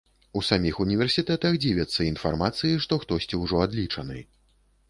У 0.39 0.41
саміх 0.45 0.79
універсітэтах 0.85 1.59
дзівяцца 1.65 2.07
інфармацыі, 2.13 2.81
што 2.87 3.01
хтосьці 3.05 3.43
ўжо 3.43 3.63
адлічаны. 3.67 4.19